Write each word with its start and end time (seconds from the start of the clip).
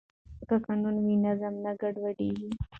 که 0.47 0.55
قانون 0.65 0.95
وي 1.03 1.15
نو 1.17 1.21
نظم 1.25 1.53
نه 1.63 1.71
ګډوډیږي. 1.81 2.49